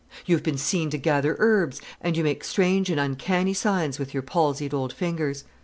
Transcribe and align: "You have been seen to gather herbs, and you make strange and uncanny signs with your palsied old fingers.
"You 0.25 0.35
have 0.35 0.41
been 0.41 0.57
seen 0.57 0.89
to 0.89 0.97
gather 0.97 1.35
herbs, 1.37 1.79
and 2.01 2.17
you 2.17 2.23
make 2.23 2.43
strange 2.43 2.89
and 2.89 2.99
uncanny 2.99 3.53
signs 3.53 3.99
with 3.99 4.15
your 4.15 4.23
palsied 4.23 4.73
old 4.73 4.93
fingers. 4.93 5.43